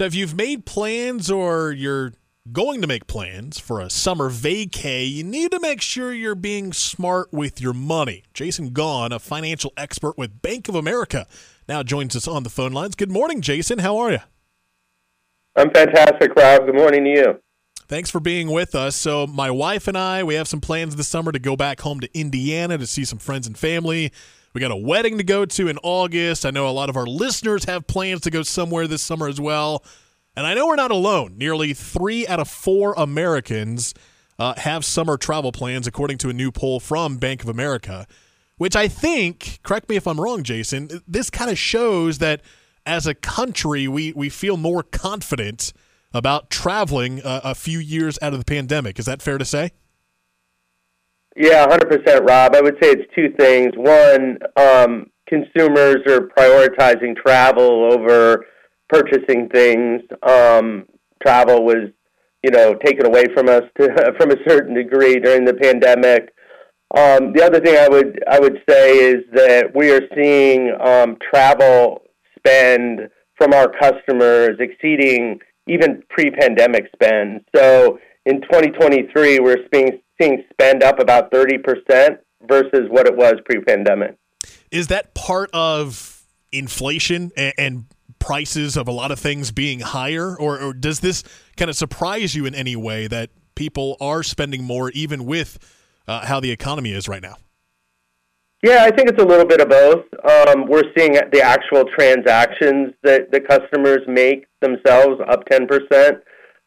So 0.00 0.06
if 0.06 0.14
you've 0.14 0.34
made 0.34 0.64
plans 0.64 1.30
or 1.30 1.72
you're 1.72 2.14
going 2.50 2.80
to 2.80 2.86
make 2.86 3.06
plans 3.06 3.58
for 3.58 3.82
a 3.82 3.90
summer 3.90 4.30
vacay, 4.30 5.06
you 5.06 5.22
need 5.22 5.50
to 5.50 5.60
make 5.60 5.82
sure 5.82 6.10
you're 6.10 6.34
being 6.34 6.72
smart 6.72 7.34
with 7.34 7.60
your 7.60 7.74
money. 7.74 8.24
Jason 8.32 8.70
Gaughan, 8.70 9.14
a 9.14 9.18
financial 9.18 9.74
expert 9.76 10.16
with 10.16 10.40
Bank 10.40 10.70
of 10.70 10.74
America, 10.74 11.26
now 11.68 11.82
joins 11.82 12.16
us 12.16 12.26
on 12.26 12.44
the 12.44 12.48
phone 12.48 12.72
lines. 12.72 12.94
Good 12.94 13.10
morning, 13.12 13.42
Jason. 13.42 13.80
How 13.80 13.98
are 13.98 14.10
you? 14.10 14.20
I'm 15.54 15.70
fantastic, 15.70 16.34
Rob. 16.34 16.64
Good 16.64 16.76
morning 16.76 17.04
to 17.04 17.10
you. 17.10 17.40
Thanks 17.90 18.08
for 18.08 18.20
being 18.20 18.52
with 18.52 18.76
us. 18.76 18.94
So, 18.94 19.26
my 19.26 19.50
wife 19.50 19.88
and 19.88 19.98
I, 19.98 20.22
we 20.22 20.36
have 20.36 20.46
some 20.46 20.60
plans 20.60 20.94
this 20.94 21.08
summer 21.08 21.32
to 21.32 21.40
go 21.40 21.56
back 21.56 21.80
home 21.80 21.98
to 21.98 22.08
Indiana 22.16 22.78
to 22.78 22.86
see 22.86 23.04
some 23.04 23.18
friends 23.18 23.48
and 23.48 23.58
family. 23.58 24.12
We 24.54 24.60
got 24.60 24.70
a 24.70 24.76
wedding 24.76 25.18
to 25.18 25.24
go 25.24 25.44
to 25.44 25.66
in 25.66 25.76
August. 25.82 26.46
I 26.46 26.50
know 26.52 26.68
a 26.68 26.70
lot 26.70 26.88
of 26.88 26.96
our 26.96 27.04
listeners 27.04 27.64
have 27.64 27.88
plans 27.88 28.20
to 28.20 28.30
go 28.30 28.44
somewhere 28.44 28.86
this 28.86 29.02
summer 29.02 29.26
as 29.26 29.40
well. 29.40 29.82
And 30.36 30.46
I 30.46 30.54
know 30.54 30.68
we're 30.68 30.76
not 30.76 30.92
alone. 30.92 31.36
Nearly 31.36 31.74
three 31.74 32.28
out 32.28 32.38
of 32.38 32.46
four 32.46 32.94
Americans 32.96 33.92
uh, 34.38 34.54
have 34.56 34.84
summer 34.84 35.16
travel 35.16 35.50
plans, 35.50 35.88
according 35.88 36.18
to 36.18 36.28
a 36.28 36.32
new 36.32 36.52
poll 36.52 36.78
from 36.78 37.16
Bank 37.16 37.42
of 37.42 37.48
America, 37.48 38.06
which 38.56 38.76
I 38.76 38.86
think, 38.86 39.58
correct 39.64 39.88
me 39.88 39.96
if 39.96 40.06
I'm 40.06 40.20
wrong, 40.20 40.44
Jason, 40.44 41.02
this 41.08 41.28
kind 41.28 41.50
of 41.50 41.58
shows 41.58 42.18
that 42.18 42.40
as 42.86 43.08
a 43.08 43.16
country, 43.16 43.88
we, 43.88 44.12
we 44.12 44.28
feel 44.28 44.56
more 44.56 44.84
confident 44.84 45.72
about 46.12 46.50
traveling 46.50 47.22
uh, 47.22 47.40
a 47.44 47.54
few 47.54 47.78
years 47.78 48.18
out 48.22 48.32
of 48.32 48.38
the 48.38 48.44
pandemic. 48.44 48.98
Is 48.98 49.06
that 49.06 49.22
fair 49.22 49.38
to 49.38 49.44
say? 49.44 49.70
Yeah, 51.36 51.66
100%, 51.66 52.28
Rob. 52.28 52.54
I 52.54 52.60
would 52.60 52.76
say 52.82 52.90
it's 52.90 53.14
two 53.14 53.32
things. 53.38 53.72
One, 53.76 54.38
um, 54.56 55.10
consumers 55.28 55.98
are 56.08 56.28
prioritizing 56.36 57.16
travel 57.16 57.92
over 57.92 58.46
purchasing 58.88 59.48
things. 59.48 60.02
Um, 60.22 60.86
travel 61.22 61.64
was, 61.64 61.90
you 62.42 62.50
know, 62.50 62.74
taken 62.74 63.06
away 63.06 63.24
from 63.32 63.48
us 63.48 63.62
to, 63.78 64.14
from 64.18 64.32
a 64.32 64.36
certain 64.48 64.74
degree 64.74 65.20
during 65.20 65.44
the 65.44 65.54
pandemic. 65.54 66.34
Um, 66.96 67.32
the 67.32 67.44
other 67.44 67.60
thing 67.60 67.76
I 67.76 67.88
would 67.88 68.20
I 68.28 68.40
would 68.40 68.58
say 68.68 68.96
is 68.98 69.22
that 69.32 69.70
we 69.72 69.92
are 69.92 70.00
seeing 70.12 70.74
um, 70.80 71.16
travel 71.22 72.02
spend 72.36 73.08
from 73.36 73.54
our 73.54 73.70
customers 73.80 74.58
exceeding 74.58 75.38
even 75.66 76.02
pre-pandemic 76.08 76.86
spend. 76.94 77.44
So 77.54 77.98
in 78.26 78.42
2023, 78.42 79.40
we're 79.40 79.66
seeing, 79.72 80.00
spend 80.52 80.82
up 80.82 81.00
about 81.00 81.32
30% 81.32 82.18
versus 82.46 82.88
what 82.90 83.06
it 83.06 83.16
was 83.16 83.34
pre-pandemic. 83.46 84.16
Is 84.70 84.88
that 84.88 85.14
part 85.14 85.48
of 85.54 86.26
inflation 86.52 87.32
and, 87.36 87.54
and 87.56 87.84
prices 88.18 88.76
of 88.76 88.86
a 88.86 88.92
lot 88.92 89.10
of 89.10 89.18
things 89.18 89.50
being 89.50 89.80
higher, 89.80 90.36
or, 90.36 90.60
or 90.60 90.72
does 90.74 91.00
this 91.00 91.24
kind 91.56 91.70
of 91.70 91.76
surprise 91.76 92.34
you 92.34 92.44
in 92.44 92.54
any 92.54 92.76
way 92.76 93.06
that 93.06 93.30
people 93.54 93.96
are 94.00 94.22
spending 94.22 94.62
more, 94.62 94.90
even 94.90 95.24
with 95.24 95.58
uh, 96.06 96.26
how 96.26 96.38
the 96.38 96.50
economy 96.50 96.92
is 96.92 97.08
right 97.08 97.22
now? 97.22 97.36
Yeah, 98.62 98.84
I 98.84 98.90
think 98.90 99.08
it's 99.08 99.22
a 99.22 99.26
little 99.26 99.46
bit 99.46 99.60
of 99.60 99.70
both. 99.70 100.04
Um, 100.22 100.66
we're 100.66 100.92
seeing 100.96 101.12
the 101.12 101.40
actual 101.42 101.84
transactions 101.96 102.92
that 103.02 103.32
the 103.32 103.40
customers 103.40 104.00
make 104.06 104.46
themselves 104.60 105.20
up 105.30 105.44
10%. 105.48 106.20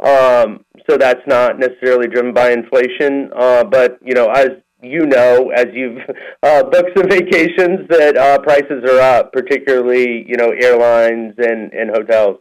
Um, 0.00 0.64
so 0.88 0.96
that's 0.96 1.20
not 1.26 1.58
necessarily 1.58 2.08
driven 2.08 2.32
by 2.32 2.52
inflation. 2.52 3.30
Uh, 3.36 3.64
but, 3.64 3.98
you 4.02 4.14
know, 4.14 4.30
as 4.30 4.48
you 4.82 5.06
know, 5.06 5.50
as 5.54 5.66
you've 5.72 5.98
uh, 6.42 6.62
booked 6.64 6.96
some 6.96 7.08
vacations, 7.08 7.88
that 7.88 8.16
uh, 8.16 8.38
prices 8.38 8.82
are 8.88 9.00
up, 9.00 9.32
particularly, 9.32 10.24
you 10.26 10.36
know, 10.36 10.50
airlines 10.50 11.34
and, 11.38 11.72
and 11.72 11.90
hotels. 11.90 12.38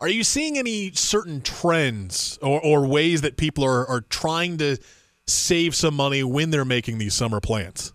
Are 0.00 0.08
you 0.08 0.24
seeing 0.24 0.58
any 0.58 0.92
certain 0.92 1.40
trends 1.42 2.38
or, 2.42 2.60
or 2.60 2.86
ways 2.86 3.22
that 3.22 3.36
people 3.36 3.64
are, 3.64 3.88
are 3.88 4.00
trying 4.00 4.56
to 4.58 4.78
save 5.26 5.74
some 5.74 5.94
money 5.94 6.24
when 6.24 6.50
they're 6.50 6.64
making 6.64 6.98
these 6.98 7.14
summer 7.14 7.40
plans? 7.40 7.92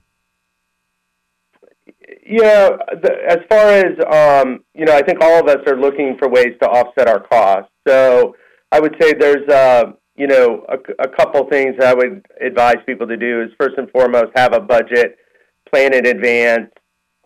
Yeah, 2.30 2.72
the, 3.02 3.16
as 3.30 3.38
far 3.50 3.70
as 3.70 3.96
um, 4.12 4.60
you 4.74 4.84
know, 4.84 4.94
I 4.94 5.02
think 5.02 5.22
all 5.22 5.40
of 5.40 5.48
us 5.48 5.66
are 5.66 5.80
looking 5.80 6.18
for 6.20 6.28
ways 6.28 6.56
to 6.62 6.68
offset 6.68 7.08
our 7.08 7.22
costs. 7.22 7.72
So 7.88 8.36
I 8.72 8.82
would 8.82 8.96
say 9.00 9.14
there's 9.14 9.48
uh, 9.48 9.94
you 10.18 10.28
know 10.28 10.66
a, 10.68 11.04
a 11.04 11.08
couple 11.08 11.48
things 11.50 11.76
I 11.82 11.94
would 11.94 12.26
advise 12.42 12.78
people 12.86 13.08
to 13.08 13.16
do 13.16 13.44
is 13.44 13.52
first 13.58 13.78
and 13.78 13.90
foremost 13.92 14.34
have 14.36 14.54
a 14.54 14.60
budget, 14.60 15.18
plan 15.72 15.94
in 15.94 16.06
advance. 16.06 16.70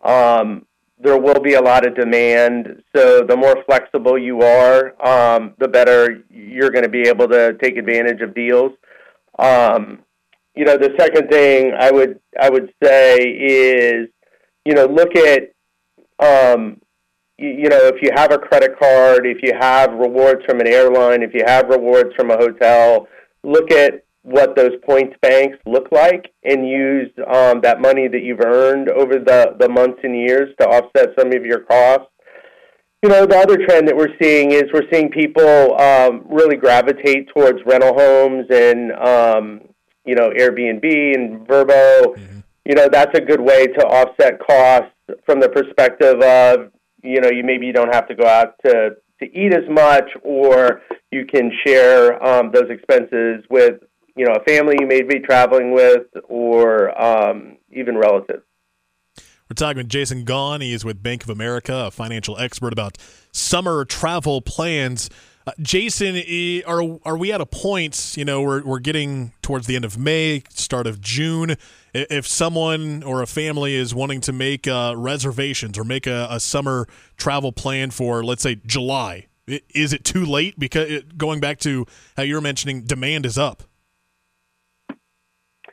Um, 0.04 0.66
there 1.00 1.18
will 1.18 1.40
be 1.40 1.54
a 1.54 1.60
lot 1.60 1.84
of 1.84 1.96
demand, 1.96 2.80
so 2.94 3.24
the 3.24 3.36
more 3.36 3.56
flexible 3.66 4.16
you 4.16 4.42
are, 4.42 4.94
um, 5.04 5.54
the 5.58 5.66
better 5.66 6.22
you're 6.30 6.70
going 6.70 6.84
to 6.84 6.88
be 6.88 7.08
able 7.08 7.26
to 7.26 7.54
take 7.54 7.76
advantage 7.76 8.20
of 8.20 8.36
deals. 8.36 8.70
Um, 9.36 10.04
you 10.54 10.64
know, 10.64 10.76
the 10.76 10.94
second 10.96 11.28
thing 11.28 11.72
I 11.76 11.90
would 11.90 12.20
I 12.40 12.50
would 12.50 12.72
say 12.80 13.16
is 13.18 14.08
you 14.64 14.74
know, 14.74 14.86
look 14.86 15.16
at, 15.16 15.52
um, 16.18 16.80
you, 17.38 17.68
know, 17.68 17.88
if 17.88 18.02
you 18.02 18.10
have 18.14 18.32
a 18.32 18.38
credit 18.38 18.78
card, 18.78 19.26
if 19.26 19.38
you 19.42 19.52
have 19.58 19.92
rewards 19.92 20.44
from 20.46 20.60
an 20.60 20.68
airline, 20.68 21.22
if 21.22 21.34
you 21.34 21.42
have 21.46 21.68
rewards 21.68 22.14
from 22.14 22.30
a 22.30 22.36
hotel, 22.36 23.08
look 23.42 23.70
at 23.70 24.04
what 24.22 24.54
those 24.54 24.72
points 24.86 25.16
banks 25.20 25.58
look 25.66 25.88
like 25.90 26.32
and 26.44 26.68
use 26.68 27.10
um, 27.26 27.60
that 27.60 27.80
money 27.80 28.06
that 28.06 28.22
you've 28.22 28.40
earned 28.40 28.88
over 28.88 29.14
the, 29.14 29.56
the 29.58 29.68
months 29.68 29.98
and 30.04 30.16
years 30.16 30.54
to 30.60 30.68
offset 30.68 31.08
some 31.18 31.32
of 31.32 31.44
your 31.44 31.60
costs. 31.60 32.06
You 33.02 33.08
know, 33.08 33.26
the 33.26 33.36
other 33.36 33.56
trend 33.66 33.88
that 33.88 33.96
we're 33.96 34.16
seeing 34.20 34.52
is 34.52 34.64
we're 34.72 34.88
seeing 34.92 35.10
people 35.10 35.80
um, 35.80 36.24
really 36.28 36.54
gravitate 36.54 37.28
towards 37.34 37.58
rental 37.66 37.94
homes 37.94 38.46
and, 38.48 38.92
um, 38.92 39.60
you 40.04 40.14
know, 40.14 40.30
Airbnb 40.30 40.84
and 41.14 41.44
Vrbo. 41.48 42.14
Mm-hmm 42.14 42.38
you 42.64 42.74
know 42.74 42.88
that's 42.90 43.16
a 43.16 43.20
good 43.20 43.40
way 43.40 43.66
to 43.66 43.86
offset 43.86 44.38
costs 44.38 44.94
from 45.26 45.40
the 45.40 45.48
perspective 45.48 46.20
of 46.20 46.70
you 47.02 47.20
know 47.20 47.30
you 47.30 47.42
maybe 47.44 47.66
you 47.66 47.72
don't 47.72 47.92
have 47.94 48.08
to 48.08 48.14
go 48.14 48.26
out 48.26 48.54
to 48.64 48.90
to 49.20 49.26
eat 49.38 49.54
as 49.54 49.68
much 49.68 50.08
or 50.22 50.82
you 51.10 51.24
can 51.24 51.50
share 51.66 52.22
um, 52.24 52.50
those 52.52 52.70
expenses 52.70 53.44
with 53.50 53.80
you 54.16 54.24
know 54.24 54.32
a 54.34 54.44
family 54.44 54.76
you 54.80 54.86
may 54.86 55.02
be 55.02 55.20
traveling 55.20 55.72
with 55.72 56.06
or 56.28 57.00
um, 57.00 57.56
even 57.70 57.96
relatives 57.96 58.42
we're 59.52 59.54
talking 59.54 59.76
with 59.76 59.90
Jason 59.90 60.24
Gaughan. 60.24 60.62
He 60.62 60.72
is 60.72 60.82
with 60.82 61.02
Bank 61.02 61.24
of 61.24 61.28
America, 61.28 61.74
a 61.74 61.90
financial 61.90 62.38
expert 62.38 62.72
about 62.72 62.96
summer 63.32 63.84
travel 63.84 64.40
plans. 64.40 65.10
Uh, 65.44 65.50
Jason, 65.60 66.16
are 66.66 66.98
are 67.04 67.16
we 67.16 67.32
at 67.32 67.40
a 67.40 67.46
point? 67.46 68.14
You 68.16 68.24
know, 68.24 68.42
we're 68.42 68.62
we're 68.62 68.78
getting 68.78 69.32
towards 69.42 69.66
the 69.66 69.74
end 69.74 69.84
of 69.84 69.98
May, 69.98 70.44
start 70.50 70.86
of 70.86 71.00
June. 71.00 71.56
If 71.92 72.26
someone 72.26 73.02
or 73.02 73.22
a 73.22 73.26
family 73.26 73.74
is 73.74 73.94
wanting 73.94 74.20
to 74.22 74.32
make 74.32 74.68
uh, 74.68 74.94
reservations 74.96 75.76
or 75.76 75.84
make 75.84 76.06
a, 76.06 76.28
a, 76.30 76.40
summer 76.40 76.86
travel 77.18 77.52
plan 77.52 77.90
for, 77.90 78.24
let's 78.24 78.42
say, 78.42 78.56
July, 78.64 79.26
is 79.46 79.92
it 79.92 80.02
too 80.02 80.24
late? 80.24 80.58
Because 80.58 80.90
it, 80.90 81.18
going 81.18 81.38
back 81.38 81.58
to 81.60 81.86
how 82.16 82.22
you 82.22 82.36
were 82.36 82.40
mentioning, 82.40 82.82
demand 82.82 83.26
is 83.26 83.36
up. 83.36 83.64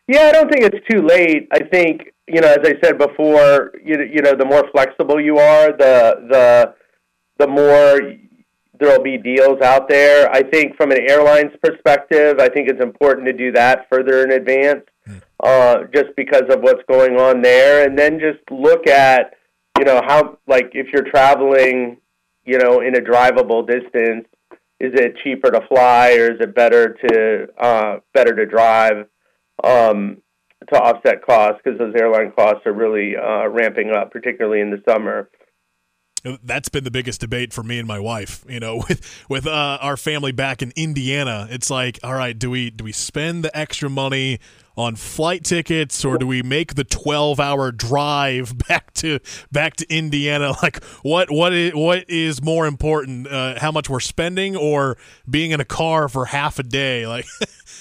Yeah, 0.08 0.24
I 0.24 0.32
don't 0.32 0.52
think 0.52 0.66
it's 0.66 0.86
too 0.90 1.04
late. 1.04 1.48
I 1.54 1.60
think 1.60 2.12
you 2.28 2.42
know, 2.42 2.48
as 2.48 2.60
I 2.64 2.74
said 2.84 2.98
before, 2.98 3.74
you 3.86 3.98
you 4.02 4.22
know, 4.22 4.34
the 4.34 4.46
more 4.46 4.68
flexible 4.72 5.22
you 5.22 5.38
are, 5.38 5.68
the 5.72 6.16
the 6.28 6.74
the 7.38 7.48
more 7.48 8.00
there'll 8.80 9.04
be 9.04 9.18
deals 9.18 9.62
out 9.62 9.90
there. 9.90 10.32
I 10.32 10.42
think 10.42 10.76
from 10.76 10.92
an 10.92 11.00
airline's 11.10 11.56
perspective, 11.62 12.40
I 12.40 12.50
think 12.50 12.70
it's 12.70 12.82
important 12.82 13.28
to 13.28 13.34
do 13.34 13.52
that 13.52 13.88
further 13.92 14.24
in 14.24 14.32
advance, 14.32 14.86
hmm. 15.06 15.18
uh, 15.44 15.84
just 15.94 16.16
because 16.16 16.44
of 16.50 16.62
what's 16.62 16.84
going 16.90 17.20
on 17.20 17.42
there, 17.42 17.86
and 17.86 17.98
then 17.98 18.20
just 18.20 18.40
look 18.50 18.88
at, 18.88 19.36
you 19.78 19.86
know, 19.86 20.02
how 20.06 20.38
like 20.48 20.72
if 20.74 20.88
you're 20.94 21.10
traveling, 21.10 21.98
you 22.46 22.58
know, 22.58 22.82
in 22.82 22.96
a 22.96 23.02
drivable 23.02 23.68
distance, 23.68 24.26
is 24.80 24.94
it 24.94 25.18
cheaper 25.24 25.52
to 25.52 25.62
fly 25.68 26.14
or 26.14 26.32
is 26.32 26.40
it 26.40 26.56
better 26.56 26.98
to 27.08 27.48
uh, 27.60 27.98
better 28.14 28.34
to 28.34 28.46
drive 28.46 29.08
um, 29.64 30.22
to 30.74 30.80
offset 30.80 31.26
costs 31.26 31.62
because 31.64 31.78
those 31.78 31.94
airline 32.00 32.32
costs 32.32 32.66
are 32.66 32.74
really 32.74 33.16
uh, 33.18 33.48
ramping 33.50 33.92
up, 33.92 34.12
particularly 34.12 34.62
in 34.62 34.70
the 34.72 34.82
summer 34.88 35.30
that's 36.44 36.70
been 36.70 36.84
the 36.84 36.92
biggest 36.92 37.22
debate 37.22 37.54
for 37.54 37.64
me 37.64 37.80
and 37.80 37.88
my 37.88 38.00
wife 38.00 38.44
you 38.50 38.60
know 38.60 38.78
with 38.90 39.26
with 39.30 39.48
uh, 39.48 39.78
our 39.82 39.98
family 39.98 40.32
back 40.32 40.62
in 40.62 40.72
indiana. 40.76 41.48
It's 41.50 41.70
like 41.70 42.00
all 42.04 42.14
right 42.14 42.38
do 42.38 42.50
we 42.50 42.70
do 42.70 42.84
we 42.84 42.92
spend 42.92 43.44
the 43.44 43.58
extra 43.58 43.90
money 43.90 44.40
on 44.80 44.96
flight 44.96 45.44
tickets 45.44 46.06
or 46.06 46.18
do 46.18 46.26
we 46.26 46.42
make 46.42 46.76
the 46.76 46.86
12 46.86 47.38
hour 47.40 47.70
drive 47.72 48.58
back 48.68 48.94
to 48.94 49.20
back 49.52 49.76
to 49.76 49.94
indiana? 49.94 50.54
Like 50.64 50.84
what 51.04 51.32
what 51.32 51.54
is 51.54 51.74
what 51.74 52.10
is 52.10 52.42
more 52.42 52.68
important 52.68 53.28
uh, 53.28 53.60
how 53.60 53.72
much 53.72 53.90
we're 53.90 54.00
spending 54.00 54.56
or 54.56 54.98
being 55.30 55.52
in 55.52 55.60
a 55.60 55.66
car 55.66 56.10
for 56.10 56.26
half 56.26 56.60
a 56.60 56.64
day? 56.64 57.08
Like 57.08 57.26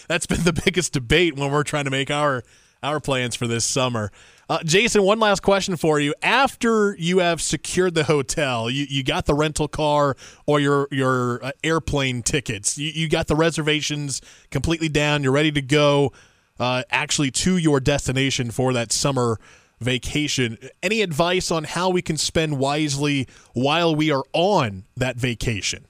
that's 0.08 0.26
been 0.26 0.42
the 0.42 0.52
biggest 0.64 0.92
debate 0.92 1.36
when 1.36 1.50
we're 1.50 1.64
trying 1.64 1.84
to 1.84 1.90
make 1.90 2.10
our 2.10 2.42
our 2.82 3.00
plans 3.00 3.34
for 3.36 3.46
this 3.46 3.64
summer. 3.64 4.10
Uh, 4.48 4.62
Jason, 4.64 5.02
one 5.02 5.18
last 5.18 5.40
question 5.40 5.76
for 5.76 6.00
you. 6.00 6.14
After 6.22 6.96
you 6.98 7.18
have 7.18 7.42
secured 7.42 7.94
the 7.94 8.04
hotel, 8.04 8.70
you, 8.70 8.86
you 8.88 9.04
got 9.04 9.26
the 9.26 9.34
rental 9.34 9.68
car 9.68 10.16
or 10.46 10.58
your 10.58 10.88
your 10.90 11.44
uh, 11.44 11.52
airplane 11.62 12.22
tickets, 12.22 12.78
you, 12.78 12.90
you 12.94 13.08
got 13.08 13.26
the 13.26 13.36
reservations 13.36 14.22
completely 14.50 14.88
down, 14.88 15.22
you're 15.22 15.32
ready 15.32 15.52
to 15.52 15.62
go 15.62 16.12
uh, 16.58 16.82
actually 16.90 17.30
to 17.30 17.56
your 17.56 17.78
destination 17.80 18.50
for 18.50 18.72
that 18.72 18.90
summer 18.90 19.38
vacation. 19.80 20.58
Any 20.82 21.02
advice 21.02 21.50
on 21.50 21.64
how 21.64 21.90
we 21.90 22.02
can 22.02 22.16
spend 22.16 22.58
wisely 22.58 23.28
while 23.52 23.94
we 23.94 24.10
are 24.10 24.24
on 24.32 24.84
that 24.96 25.16
vacation? 25.16 25.86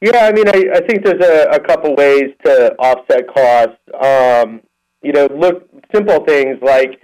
Yeah, 0.00 0.26
I 0.26 0.32
mean, 0.32 0.48
I, 0.48 0.76
I 0.76 0.80
think 0.86 1.04
there's 1.04 1.24
a, 1.24 1.50
a 1.50 1.60
couple 1.60 1.94
ways 1.94 2.30
to 2.44 2.74
offset 2.78 3.26
costs. 3.32 3.78
Um, 3.94 4.60
you 5.04 5.12
know, 5.12 5.28
look 5.38 5.68
simple 5.94 6.24
things 6.24 6.58
like 6.62 7.00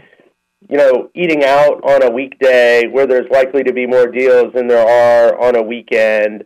you 0.68 0.76
know 0.76 1.10
eating 1.14 1.44
out 1.44 1.80
on 1.84 2.02
a 2.02 2.10
weekday 2.10 2.86
where 2.86 3.06
there's 3.06 3.30
likely 3.30 3.62
to 3.64 3.72
be 3.72 3.86
more 3.86 4.06
deals 4.06 4.52
than 4.54 4.66
there 4.66 4.86
are 4.86 5.40
on 5.40 5.56
a 5.56 5.62
weekend. 5.62 6.44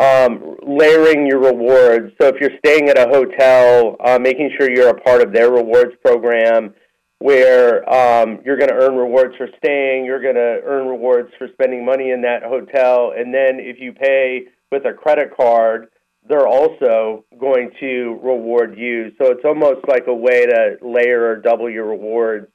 Um, 0.00 0.56
layering 0.62 1.26
your 1.26 1.40
rewards. 1.40 2.12
So 2.20 2.28
if 2.28 2.36
you're 2.40 2.56
staying 2.64 2.88
at 2.88 2.96
a 2.96 3.08
hotel, 3.08 3.96
uh, 4.04 4.20
making 4.20 4.52
sure 4.56 4.70
you're 4.70 4.90
a 4.90 5.00
part 5.00 5.20
of 5.20 5.32
their 5.32 5.50
rewards 5.50 5.92
program, 6.04 6.74
where 7.18 7.82
um, 7.92 8.38
you're 8.44 8.56
going 8.56 8.70
to 8.70 8.74
earn 8.74 8.94
rewards 8.94 9.34
for 9.36 9.48
staying, 9.58 10.04
you're 10.04 10.22
going 10.22 10.36
to 10.36 10.60
earn 10.64 10.86
rewards 10.86 11.30
for 11.38 11.48
spending 11.52 11.84
money 11.84 12.12
in 12.12 12.22
that 12.22 12.42
hotel, 12.44 13.12
and 13.16 13.34
then 13.34 13.58
if 13.58 13.80
you 13.80 13.92
pay 13.92 14.44
with 14.70 14.86
a 14.86 14.92
credit 14.92 15.36
card, 15.36 15.88
they're 16.28 16.46
also 16.46 17.24
going 17.38 17.70
to 17.80 18.18
reward 18.22 18.78
you. 18.78 19.12
So 19.18 19.30
it's 19.30 19.44
almost 19.44 19.86
like 19.88 20.04
a 20.06 20.14
way 20.14 20.46
to 20.46 20.76
layer 20.82 21.30
or 21.30 21.36
double 21.36 21.70
your 21.70 21.86
rewards, 21.86 22.48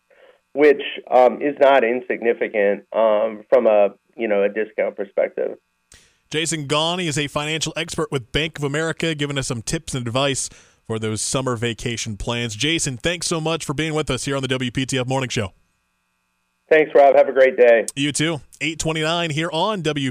which 0.53 0.81
um, 1.09 1.41
is 1.41 1.55
not 1.59 1.83
insignificant 1.83 2.85
um, 2.93 3.43
from 3.49 3.67
a 3.67 3.89
you 4.15 4.27
know 4.27 4.43
a 4.43 4.49
discount 4.49 4.95
perspective. 4.95 5.57
Jason 6.29 6.67
Gaughney 6.67 7.07
is 7.07 7.17
a 7.17 7.27
financial 7.27 7.73
expert 7.75 8.11
with 8.11 8.31
Bank 8.31 8.57
of 8.57 8.63
America, 8.63 9.13
giving 9.15 9.37
us 9.37 9.47
some 9.47 9.61
tips 9.61 9.93
and 9.93 10.07
advice 10.07 10.49
for 10.87 10.99
those 10.99 11.21
summer 11.21 11.55
vacation 11.55 12.17
plans. 12.17 12.55
Jason, 12.55 12.97
thanks 12.97 13.27
so 13.27 13.39
much 13.39 13.65
for 13.65 13.73
being 13.73 13.93
with 13.93 14.09
us 14.09 14.25
here 14.25 14.35
on 14.35 14.41
the 14.41 14.47
WPTF 14.47 15.07
Morning 15.07 15.29
Show. 15.29 15.53
Thanks, 16.69 16.91
Rob. 16.95 17.15
Have 17.15 17.29
a 17.29 17.31
great 17.31 17.57
day. 17.57 17.85
You 17.95 18.11
too. 18.11 18.41
829 18.59 19.29
here 19.29 19.49
on 19.53 19.81
W. 19.83 20.03